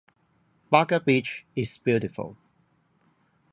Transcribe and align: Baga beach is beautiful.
Baga 0.71 0.99
beach 0.99 1.45
is 1.55 1.77
beautiful. 1.77 2.35